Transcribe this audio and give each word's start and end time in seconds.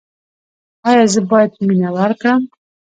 ایا 0.87 1.03
زه 1.13 1.21
باید 1.29 1.51
مینه 1.67 1.89
وکړم؟ 1.95 2.41